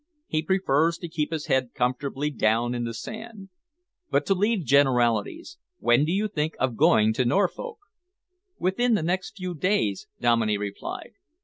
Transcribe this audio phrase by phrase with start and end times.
[0.25, 3.49] He prefers to keep his head comfortably down in the sand.
[4.09, 7.77] But to leave generalities, when do you think of going to Norfolk?"
[8.57, 11.11] "Within the next few days," Dominey replied.